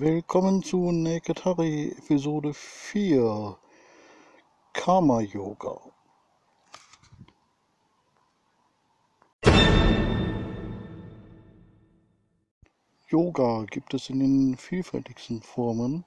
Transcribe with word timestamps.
Willkommen 0.00 0.62
zu 0.62 0.92
Naked 0.92 1.44
Harry 1.44 1.88
Episode 1.88 2.54
4 2.54 3.58
Karma 4.72 5.22
Yoga. 5.22 5.80
Yoga 13.08 13.64
gibt 13.64 13.92
es 13.92 14.08
in 14.08 14.20
den 14.20 14.56
vielfältigsten 14.56 15.42
Formen. 15.42 16.04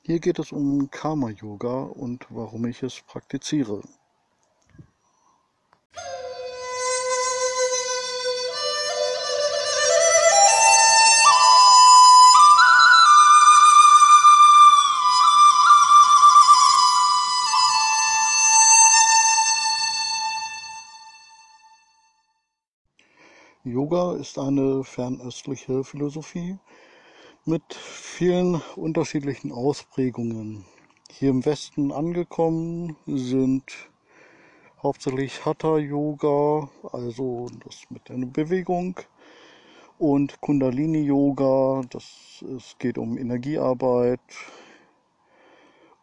Hier 0.00 0.18
geht 0.18 0.38
es 0.38 0.50
um 0.50 0.90
Karma 0.90 1.28
Yoga 1.28 1.82
und 1.82 2.26
warum 2.30 2.64
ich 2.64 2.82
es 2.82 3.02
praktiziere. 3.02 3.82
Yoga 23.84 24.16
ist 24.16 24.38
eine 24.38 24.82
fernöstliche 24.82 25.84
Philosophie 25.84 26.56
mit 27.44 27.74
vielen 27.74 28.62
unterschiedlichen 28.76 29.52
Ausprägungen. 29.52 30.64
Hier 31.10 31.28
im 31.28 31.44
Westen 31.44 31.92
angekommen 31.92 32.96
sind 33.04 33.74
hauptsächlich 34.82 35.44
Hatha 35.44 35.76
Yoga, 35.76 36.70
also 36.92 37.48
das 37.62 37.82
mit 37.90 38.10
einer 38.10 38.24
Bewegung, 38.24 39.00
und 39.98 40.40
Kundalini 40.40 41.02
Yoga, 41.02 41.82
das 41.90 42.42
es 42.56 42.76
geht 42.78 42.96
um 42.96 43.18
Energiearbeit 43.18 44.20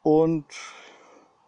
und 0.03 0.45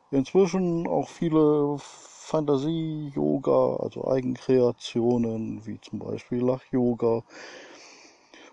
inzwischen 0.09 0.87
auch 0.87 1.09
viele 1.09 1.77
Fantasie-Yoga, 2.23 3.75
also 3.75 4.07
Eigenkreationen, 4.07 5.65
wie 5.65 5.79
zum 5.81 5.99
Beispiel 5.99 6.39
Lach-Yoga. 6.39 7.21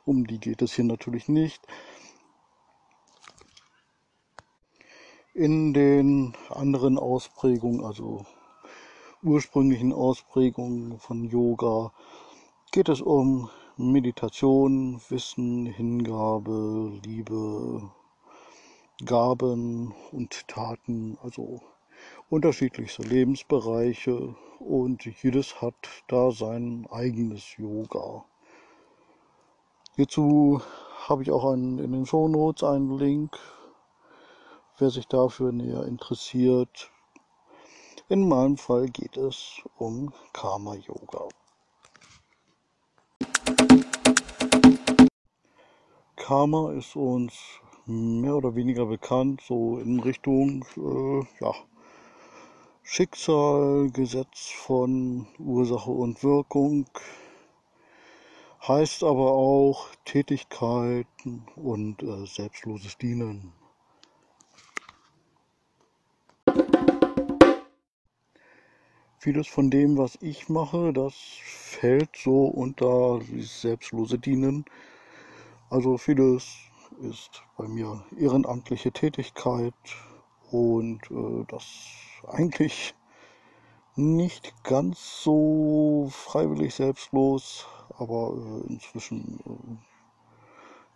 Um 0.04 0.26
die 0.26 0.38
geht 0.38 0.60
es 0.60 0.74
hier 0.74 0.84
natürlich 0.84 1.28
nicht. 1.28 1.62
In 5.34 5.72
den 5.72 6.34
anderen 6.48 6.98
Ausprägungen, 6.98 7.84
also 7.84 8.26
ursprünglichen 9.22 9.92
Ausprägungen 9.92 10.98
von 10.98 11.24
Yoga, 11.24 11.92
geht 12.72 12.88
es 12.88 13.00
um 13.00 13.50
Meditation, 13.76 15.00
Wissen, 15.08 15.66
Hingabe, 15.66 17.00
Liebe, 17.04 17.88
Gaben 19.06 19.94
und 20.10 20.48
Taten, 20.48 21.16
also 21.22 21.62
unterschiedlichste 22.28 23.02
Lebensbereiche 23.02 24.34
und 24.58 25.04
jedes 25.22 25.60
hat 25.60 25.74
da 26.08 26.30
sein 26.30 26.86
eigenes 26.90 27.56
Yoga. 27.56 28.24
Hierzu 29.96 30.60
habe 31.08 31.22
ich 31.22 31.30
auch 31.30 31.52
einen, 31.52 31.78
in 31.78 31.92
den 31.92 32.06
Show 32.06 32.28
Notes 32.28 32.62
einen 32.62 32.98
Link, 32.98 33.36
wer 34.78 34.90
sich 34.90 35.06
dafür 35.08 35.52
näher 35.52 35.84
interessiert. 35.84 36.90
In 38.08 38.28
meinem 38.28 38.56
Fall 38.56 38.86
geht 38.86 39.16
es 39.16 39.60
um 39.76 40.12
Karma 40.32 40.74
Yoga. 40.74 41.28
Karma 46.16 46.72
ist 46.72 46.96
uns 46.96 47.32
mehr 47.86 48.36
oder 48.36 48.54
weniger 48.54 48.86
bekannt, 48.86 49.40
so 49.46 49.78
in 49.78 50.00
Richtung 50.00 50.64
äh, 50.76 51.44
ja, 51.44 51.52
Schicksal, 52.82 53.90
Gesetz 53.92 54.50
von 54.50 55.26
Ursache 55.38 55.90
und 55.90 56.24
Wirkung, 56.24 56.86
heißt 58.66 59.04
aber 59.04 59.32
auch 59.32 59.88
Tätigkeiten 60.04 61.46
und 61.56 62.02
äh, 62.02 62.26
selbstloses 62.26 62.98
Dienen. 62.98 63.52
Vieles 69.18 69.48
von 69.48 69.70
dem, 69.70 69.98
was 69.98 70.16
ich 70.22 70.48
mache, 70.48 70.92
das 70.92 71.14
fällt 71.14 72.16
so 72.16 72.46
unter 72.46 73.20
selbstlose 73.38 74.18
Dienen. 74.18 74.64
Also 75.68 75.98
vieles 75.98 76.56
ist 77.02 77.42
bei 77.56 77.68
mir 77.68 78.04
ehrenamtliche 78.18 78.90
Tätigkeit 78.92 79.74
und 80.50 81.02
äh, 81.10 81.44
das 81.48 81.64
eigentlich 82.28 82.94
nicht 83.96 84.64
ganz 84.64 85.22
so 85.22 86.08
freiwillig 86.10 86.74
selbstlos, 86.74 87.66
aber 87.98 88.34
äh, 88.36 88.72
inzwischen 88.72 89.40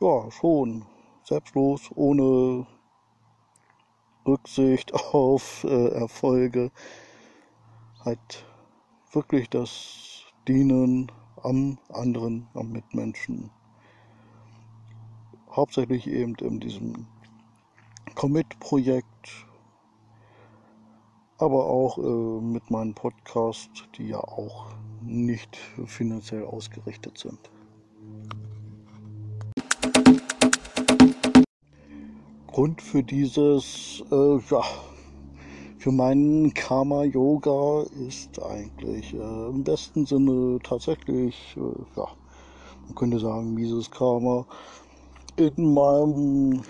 äh, 0.01 0.05
ja 0.05 0.31
schon 0.31 0.87
selbstlos, 1.23 1.91
ohne 1.95 2.67
Rücksicht 4.27 4.95
auf 5.13 5.65
äh, 5.65 5.89
Erfolge, 5.89 6.71
halt 8.05 8.47
wirklich 9.13 9.49
das 9.51 10.25
Dienen 10.49 11.11
am 11.43 11.79
anderen, 11.93 12.49
am 12.55 12.73
Mitmenschen. 12.73 13.51
Hauptsächlich 15.51 16.07
eben 16.07 16.35
in 16.37 16.59
diesem 16.59 17.07
Commit-Projekt 18.15 19.47
aber 21.39 21.67
auch 21.67 21.99
äh, 21.99 22.41
mit 22.41 22.71
meinem 22.71 22.95
Podcast, 22.95 23.71
die 23.97 24.09
ja 24.09 24.21
auch 24.21 24.67
nicht 25.03 25.57
finanziell 25.87 26.45
ausgerichtet 26.45 27.19
sind. 27.19 27.39
Grund 32.47 32.81
für 32.81 33.03
dieses, 33.03 34.05
äh, 34.13 34.39
ja, 34.49 34.63
für 35.79 35.91
meinen 35.93 36.55
Karma-Yoga 36.55 37.85
ist 38.07 38.41
eigentlich 38.41 39.13
äh, 39.13 39.49
im 39.49 39.65
besten 39.65 40.07
Sinne 40.07 40.61
tatsächlich, 40.63 41.57
äh, 41.57 42.01
ja, 42.01 42.09
man 42.87 42.95
könnte 42.95 43.19
sagen, 43.19 43.55
mieses 43.55 43.91
Karma. 43.91 44.47
In 45.37 45.75
meinem 45.75 46.63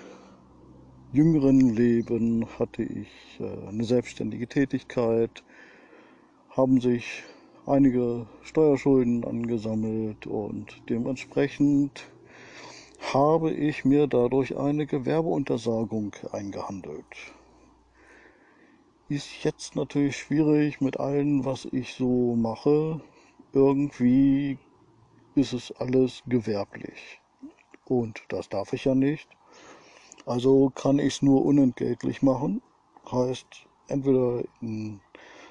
jüngeren 1.14 1.60
Leben 1.76 2.44
hatte 2.58 2.82
ich 2.82 3.38
äh, 3.38 3.68
eine 3.68 3.84
selbstständige 3.84 4.48
Tätigkeit, 4.48 5.44
haben 6.50 6.80
sich 6.80 7.22
einige 7.66 8.26
Steuerschulden 8.42 9.24
angesammelt 9.24 10.26
und 10.26 10.82
dementsprechend 10.88 12.10
habe 13.12 13.52
ich 13.52 13.84
mir 13.84 14.08
dadurch 14.08 14.56
eine 14.56 14.86
Gewerbeuntersagung 14.86 16.16
eingehandelt. 16.32 17.04
Ist 19.08 19.44
jetzt 19.44 19.76
natürlich 19.76 20.16
schwierig 20.16 20.80
mit 20.80 20.98
allem, 20.98 21.44
was 21.44 21.64
ich 21.66 21.94
so 21.94 22.34
mache. 22.34 23.00
Irgendwie 23.52 24.58
ist 25.36 25.52
es 25.52 25.70
alles 25.70 26.24
gewerblich. 26.26 27.20
Und 27.84 28.24
das 28.28 28.48
darf 28.48 28.72
ich 28.72 28.86
ja 28.86 28.96
nicht. 28.96 29.28
Also 30.26 30.70
kann 30.74 30.98
ich 30.98 31.16
es 31.16 31.22
nur 31.22 31.44
unentgeltlich 31.44 32.22
machen. 32.22 32.62
Heißt, 33.10 33.66
entweder 33.88 34.42
im 34.60 35.00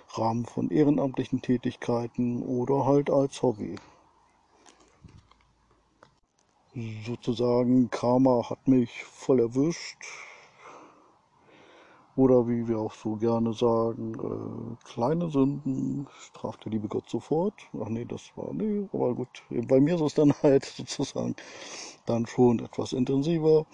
Rahmen 0.09 0.45
von 0.45 0.69
ehrenamtlichen 0.69 1.41
Tätigkeiten 1.41 2.41
oder 2.43 2.85
halt 2.85 3.09
als 3.09 3.41
Hobby. 3.41 3.75
Sozusagen 7.05 7.91
Karma 7.91 8.49
hat 8.49 8.67
mich 8.67 9.03
voll 9.03 9.39
erwischt. 9.39 10.03
Oder 12.15 12.47
wie 12.47 12.67
wir 12.67 12.77
auch 12.77 12.93
so 12.93 13.15
gerne 13.15 13.53
sagen, 13.53 14.13
äh, 14.13 14.85
kleine 14.85 15.29
Sünden 15.29 16.07
straft 16.19 16.65
der 16.65 16.71
liebe 16.71 16.87
Gott 16.87 17.09
sofort. 17.09 17.55
Ach 17.79 17.89
nee, 17.89 18.05
das 18.05 18.31
war, 18.35 18.53
nee, 18.53 18.87
aber 18.93 19.15
gut. 19.15 19.43
Bei 19.49 19.79
mir 19.79 19.95
ist 19.95 20.01
es 20.01 20.13
dann 20.13 20.31
halt 20.43 20.65
sozusagen 20.65 21.35
dann 22.05 22.27
schon 22.27 22.59
etwas 22.59 22.93
intensiver. 22.93 23.65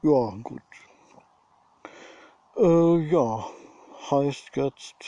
Ja, 0.00 0.30
gut. 0.44 0.62
Äh, 2.56 2.98
ja, 3.10 3.44
heißt 4.12 4.54
jetzt 4.54 5.04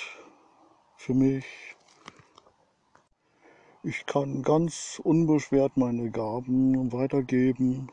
für 0.97 1.15
mich, 1.15 1.45
ich 3.85 4.05
kann 4.07 4.43
ganz 4.43 5.01
unbeschwert 5.05 5.77
meine 5.77 6.11
Gaben 6.11 6.91
weitergeben, 6.93 7.93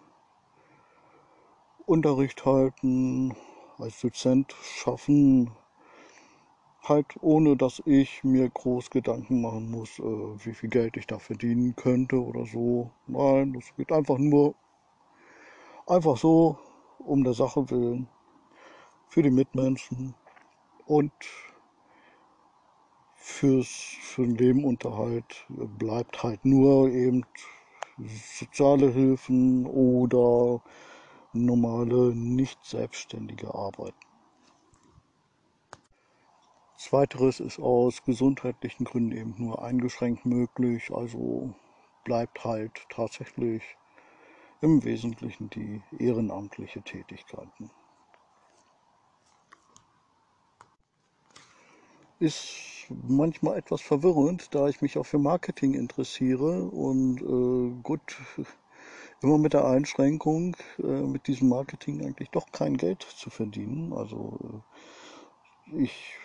Unterricht 1.86 2.44
halten, 2.46 3.36
als 3.78 4.02
Dozent 4.02 4.56
schaffen, 4.64 5.52
halt 6.82 7.14
ohne 7.22 7.56
dass 7.56 7.80
ich 7.86 8.24
mir 8.24 8.50
groß 8.50 8.90
Gedanken 8.90 9.42
machen 9.42 9.70
muss, 9.70 10.00
äh, 10.00 10.02
wie 10.04 10.56
viel 10.56 10.70
Geld 10.70 10.98
ich 10.98 11.06
da 11.06 11.20
verdienen 11.20 11.76
könnte 11.76 12.20
oder 12.20 12.48
so. 12.48 12.90
Nein, 13.06 13.54
es 13.56 13.72
geht 13.76 13.92
einfach 13.92 14.18
nur 14.18 14.56
Einfach 15.90 16.18
so, 16.18 16.58
um 17.08 17.24
der 17.24 17.34
Sache 17.34 17.70
willen, 17.70 18.08
für 19.08 19.24
die 19.24 19.32
Mitmenschen 19.32 20.14
und 20.86 21.12
fürs, 23.16 23.68
für 24.02 24.24
den 24.24 24.36
Lebenunterhalt 24.36 25.46
bleibt 25.50 26.24
halt 26.24 26.46
nur 26.46 26.90
eben 26.90 27.26
soziale 27.98 28.92
Hilfen 28.92 29.66
oder 29.66 30.62
normale, 31.34 32.16
nicht 32.16 32.64
selbstständige 32.64 33.54
Arbeit. 33.54 33.94
Zweiteres 36.78 37.40
ist 37.40 37.60
aus 37.60 38.04
gesundheitlichen 38.04 38.86
Gründen 38.86 39.12
eben 39.12 39.36
nur 39.38 39.64
eingeschränkt 39.64 40.26
möglich, 40.26 40.92
also 40.92 41.54
bleibt 42.04 42.44
halt 42.46 42.86
tatsächlich 42.90 43.64
im 44.62 44.84
Wesentlichen 44.84 45.50
die 45.50 45.82
ehrenamtliche 45.98 46.82
Tätigkeiten. 46.82 47.70
Ist 52.20 52.88
manchmal 52.90 53.58
etwas 53.58 53.82
verwirrend, 53.82 54.56
da 54.56 54.68
ich 54.68 54.82
mich 54.82 54.98
auch 54.98 55.06
für 55.06 55.20
Marketing 55.20 55.74
interessiere 55.74 56.64
und 56.64 57.22
äh, 57.22 57.82
gut, 57.84 58.18
immer 59.22 59.38
mit 59.38 59.54
der 59.54 59.66
Einschränkung, 59.66 60.56
äh, 60.80 61.02
mit 61.02 61.28
diesem 61.28 61.50
Marketing 61.50 62.04
eigentlich 62.04 62.32
doch 62.32 62.52
kein 62.52 62.78
Geld 62.78 63.04
zu 63.04 63.30
verdienen. 63.30 63.94
Also 63.94 64.64
äh, 65.74 65.84
ich 65.84 66.16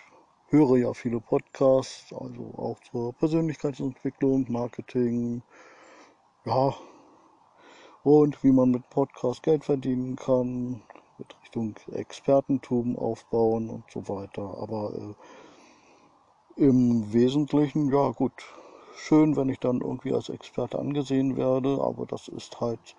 höre 0.49 0.77
ja 0.77 0.93
viele 0.93 1.19
Podcasts, 1.19 2.13
also 2.13 2.53
auch 2.57 2.79
zur 2.91 3.13
Persönlichkeitsentwicklung, 3.13 4.45
Marketing, 4.49 5.43
ja, 6.45 6.73
und 8.03 8.43
wie 8.43 8.51
man 8.51 8.71
mit 8.71 8.89
Podcast 8.89 9.43
Geld 9.43 9.63
verdienen 9.63 10.15
kann, 10.15 10.81
mit 11.17 11.35
Richtung 11.41 11.75
Expertentum 11.91 12.97
aufbauen 12.97 13.69
und 13.69 13.83
so 13.91 14.07
weiter. 14.09 14.57
Aber 14.59 14.93
äh, 16.57 16.63
im 16.65 17.13
Wesentlichen, 17.13 17.91
ja 17.91 18.11
gut, 18.11 18.33
schön, 18.95 19.35
wenn 19.35 19.49
ich 19.49 19.59
dann 19.59 19.81
irgendwie 19.81 20.13
als 20.13 20.29
Experte 20.29 20.79
angesehen 20.79 21.37
werde, 21.37 21.81
aber 21.81 22.05
das 22.05 22.27
ist 22.27 22.59
halt 22.59 22.95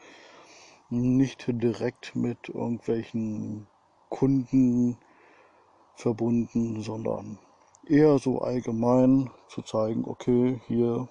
nicht 0.90 1.44
direkt 1.48 2.16
mit 2.16 2.48
irgendwelchen 2.48 3.66
Kunden 4.08 4.96
verbunden, 5.94 6.82
sondern 6.82 7.38
eher 7.86 8.18
so 8.18 8.40
allgemein 8.40 9.30
zu 9.48 9.62
zeigen, 9.62 10.04
okay, 10.06 10.60
hier, 10.66 11.08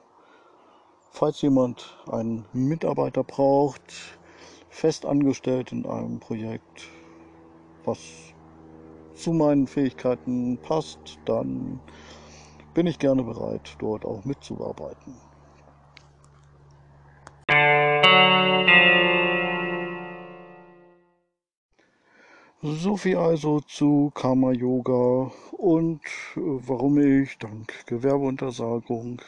falls 1.13 1.41
jemand 1.43 1.95
einen 2.11 2.45
Mitarbeiter 2.53 3.23
braucht, 3.23 4.17
fest 4.69 5.05
angestellt 5.05 5.71
in 5.71 5.85
einem 5.85 6.19
Projekt, 6.19 6.89
was 7.85 7.99
zu 9.13 9.31
meinen 9.31 9.67
Fähigkeiten 9.67 10.57
passt, 10.57 11.19
dann 11.25 11.79
bin 12.73 12.87
ich 12.87 12.97
gerne 12.97 13.23
bereit, 13.23 13.75
dort 13.77 14.05
auch 14.05 14.25
mitzuarbeiten. 14.25 15.13
So 22.65 22.95
viel 22.95 23.17
also 23.17 23.59
zu 23.59 24.09
Karma 24.15 24.53
Yoga 24.53 25.29
und 25.51 25.99
äh, 26.37 26.39
warum 26.39 26.97
ich 26.97 27.37
dank 27.37 27.85
Gewerbeuntersagung 27.87 29.21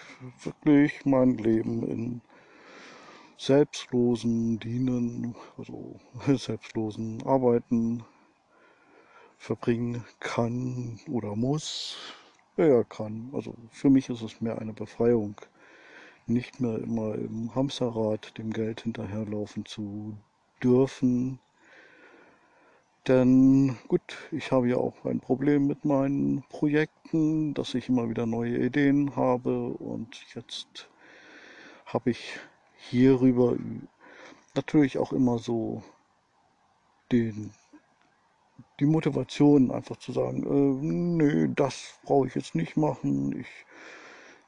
wirklich 0.64 1.06
mein 1.06 1.38
Leben 1.38 1.84
in 1.86 2.22
selbstlosen 3.38 4.58
Dienen, 4.60 5.36
also 5.58 6.00
selbstlosen 6.38 7.24
Arbeiten 7.24 8.06
verbringen 9.38 10.06
kann 10.22 11.02
oder 11.12 11.36
muss 11.36 11.98
ja, 12.56 12.86
kann. 12.86 13.32
Also 13.34 13.54
für 13.70 13.90
mich 13.90 14.08
ist 14.08 14.22
es 14.22 14.40
mehr 14.40 14.60
eine 14.60 14.72
Befreiung, 14.72 15.36
nicht 16.26 16.62
mehr 16.62 16.78
immer 16.78 17.16
im 17.16 17.54
Hamsterrad 17.54 18.38
dem 18.38 18.54
Geld 18.54 18.84
hinterherlaufen 18.84 19.66
zu 19.66 20.16
dürfen. 20.64 21.40
Denn 23.08 23.78
gut, 23.88 24.18
ich 24.32 24.52
habe 24.52 24.70
ja 24.70 24.78
auch 24.78 25.06
ein 25.06 25.20
Problem 25.20 25.68
mit 25.68 25.86
meinen 25.86 26.44
Projekten, 26.50 27.54
dass 27.54 27.76
ich 27.76 27.90
immer 27.90 28.10
wieder 28.10 28.26
neue 28.26 28.58
Ideen 28.58 29.16
habe 29.16 29.70
und 29.70 30.26
jetzt 30.34 30.90
habe 31.86 32.10
ich 32.10 32.40
hierüber 32.90 33.58
natürlich 34.56 34.98
auch 34.98 35.14
immer 35.14 35.38
so 35.38 35.84
den 37.12 37.54
die 38.80 38.86
Motivation, 38.86 39.72
einfach 39.72 39.98
zu 39.98 40.12
sagen, 40.12 40.44
äh, 40.44 40.86
nö, 40.86 41.50
das 41.56 42.00
brauche 42.04 42.28
ich 42.28 42.36
jetzt 42.36 42.56
nicht 42.56 42.78
machen. 42.78 43.40
Ich 43.40 43.66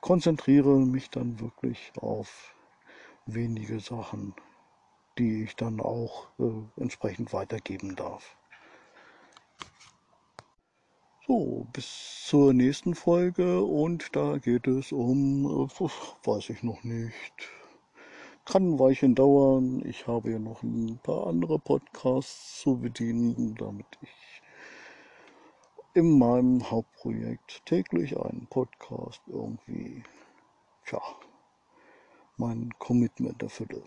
konzentriere 0.01 0.79
mich 0.79 1.09
dann 1.09 1.39
wirklich 1.39 1.91
auf 1.99 2.55
wenige 3.25 3.79
Sachen, 3.79 4.33
die 5.17 5.43
ich 5.43 5.55
dann 5.55 5.79
auch 5.79 6.27
äh, 6.39 6.81
entsprechend 6.81 7.33
weitergeben 7.33 7.95
darf. 7.95 8.36
So, 11.27 11.67
bis 11.73 12.23
zur 12.23 12.53
nächsten 12.53 12.95
Folge 12.95 13.61
und 13.61 14.15
da 14.15 14.37
geht 14.37 14.65
es 14.65 14.93
um, 14.93 15.45
äh, 15.45 15.83
weiß 16.25 16.51
ich 16.51 16.63
noch 16.63 16.85
nicht, 16.85 17.33
kann 18.45 18.75
ein 18.75 18.79
Weilchen 18.79 19.13
dauern. 19.13 19.83
Ich 19.85 20.07
habe 20.07 20.31
ja 20.31 20.39
noch 20.39 20.63
ein 20.63 20.97
paar 21.03 21.27
andere 21.27 21.59
Podcasts 21.59 22.61
zu 22.61 22.77
bedienen, 22.77 23.55
damit 23.55 23.85
ich 24.01 24.41
in 25.95 26.17
meinem 26.17 26.71
Hauptprojekt 26.71 27.65
täglich 27.65 28.17
einen 28.17 28.47
Podcast 28.49 29.21
irgendwie, 29.27 30.03
tja, 30.85 31.01
mein 32.37 32.69
Commitment 32.79 33.43
erfülle. 33.43 33.83